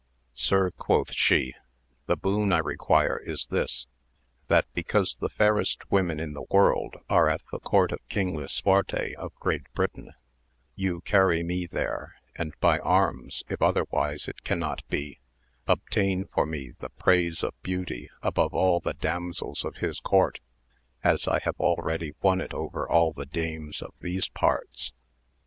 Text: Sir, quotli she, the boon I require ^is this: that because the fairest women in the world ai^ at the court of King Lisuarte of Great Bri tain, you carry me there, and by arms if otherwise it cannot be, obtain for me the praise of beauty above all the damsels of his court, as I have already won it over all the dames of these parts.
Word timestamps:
Sir, 0.33 0.71
quotli 0.71 1.13
she, 1.15 1.53
the 2.07 2.17
boon 2.17 2.51
I 2.51 2.57
require 2.57 3.23
^is 3.23 3.49
this: 3.49 3.85
that 4.47 4.65
because 4.73 5.15
the 5.17 5.29
fairest 5.29 5.91
women 5.91 6.19
in 6.19 6.33
the 6.33 6.47
world 6.49 6.95
ai^ 7.07 7.31
at 7.31 7.41
the 7.51 7.59
court 7.59 7.91
of 7.91 7.99
King 8.09 8.35
Lisuarte 8.35 9.13
of 9.13 9.35
Great 9.35 9.71
Bri 9.75 9.89
tain, 9.89 10.13
you 10.75 11.01
carry 11.01 11.43
me 11.43 11.67
there, 11.67 12.15
and 12.35 12.55
by 12.59 12.79
arms 12.79 13.43
if 13.47 13.61
otherwise 13.61 14.27
it 14.27 14.41
cannot 14.43 14.81
be, 14.87 15.19
obtain 15.67 16.25
for 16.25 16.47
me 16.47 16.71
the 16.79 16.89
praise 16.89 17.43
of 17.43 17.53
beauty 17.61 18.09
above 18.23 18.55
all 18.55 18.79
the 18.79 18.95
damsels 18.95 19.63
of 19.63 19.75
his 19.75 19.99
court, 19.99 20.39
as 21.03 21.27
I 21.27 21.37
have 21.43 21.59
already 21.59 22.15
won 22.23 22.41
it 22.41 22.55
over 22.55 22.89
all 22.89 23.13
the 23.13 23.27
dames 23.27 23.83
of 23.83 23.93
these 23.99 24.29
parts. 24.29 24.93